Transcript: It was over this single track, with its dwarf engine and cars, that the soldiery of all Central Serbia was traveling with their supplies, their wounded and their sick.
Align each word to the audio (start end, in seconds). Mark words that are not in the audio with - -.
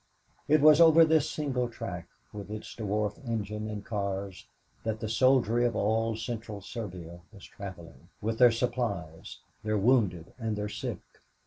It 0.47 0.61
was 0.61 0.81
over 0.81 1.05
this 1.05 1.29
single 1.29 1.69
track, 1.69 2.07
with 2.33 2.49
its 2.49 2.75
dwarf 2.75 3.23
engine 3.23 3.69
and 3.69 3.85
cars, 3.85 4.47
that 4.81 4.99
the 4.99 5.07
soldiery 5.07 5.63
of 5.63 5.75
all 5.75 6.15
Central 6.15 6.59
Serbia 6.59 7.19
was 7.31 7.43
traveling 7.45 8.09
with 8.19 8.39
their 8.39 8.49
supplies, 8.49 9.41
their 9.63 9.77
wounded 9.77 10.33
and 10.39 10.55
their 10.55 10.69
sick. 10.69 11.01